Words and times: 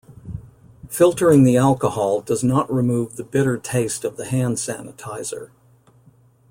Filtering 0.89 1.43
the 1.43 1.57
alcohol 1.57 2.21
does 2.21 2.43
not 2.43 2.73
remove 2.73 3.17
the 3.17 3.23
bitter 3.23 3.55
taste 3.55 4.03
of 4.03 4.17
the 4.17 4.25
hand 4.25 4.55
sanitizer. 4.57 5.51